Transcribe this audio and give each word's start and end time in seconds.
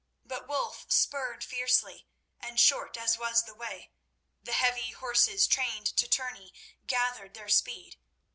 But 0.25 0.47
Wulf 0.47 0.87
spurred 0.91 1.43
fiercely, 1.43 2.07
and, 2.39 2.59
short 2.59 2.97
as 2.97 3.19
was 3.19 3.43
the 3.43 3.53
way, 3.53 3.91
the 4.41 4.53
heavy 4.53 4.89
horses, 4.93 5.45
trained 5.45 5.95
to 5.95 6.07
tourney, 6.07 6.51
gathered 6.87 7.35
their 7.35 7.49
speed. 7.49 7.99